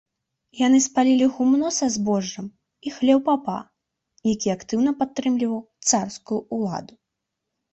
[0.59, 2.47] Яны спалілі гумно са збожжам
[2.91, 3.57] і хлеў папа,
[4.33, 6.93] які актыўна падтрымліваў царскую ўладу.